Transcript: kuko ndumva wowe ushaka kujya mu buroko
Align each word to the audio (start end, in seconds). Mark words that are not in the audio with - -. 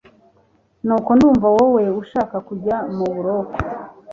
kuko 0.89 1.09
ndumva 1.17 1.47
wowe 1.55 1.83
ushaka 2.01 2.35
kujya 2.47 2.75
mu 2.95 3.05
buroko 3.13 3.55